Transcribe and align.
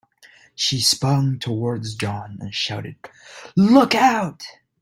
She 0.55 0.81
spun 0.81 1.37
towards 1.37 1.93
John 1.93 2.39
and 2.41 2.51
shouted, 2.55 2.95
"Look 3.55 3.93
Out!" 3.93 4.41